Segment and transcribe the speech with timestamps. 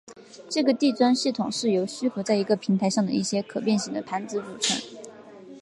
[0.49, 4.81] 这个地砖系统是由虚浮在一个平台上的一些可变型的盘子组成。